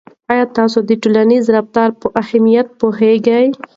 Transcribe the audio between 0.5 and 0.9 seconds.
تاسو